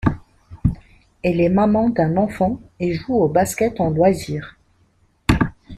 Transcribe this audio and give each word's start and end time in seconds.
Elle 1.21 1.39
est 1.39 1.49
maman 1.49 1.89
d'un 1.91 2.17
enfant 2.17 2.59
et 2.79 2.91
joue 2.91 3.13
au 3.17 3.27
basket 3.27 3.79
en 3.79 3.91
loisir. 3.91 4.57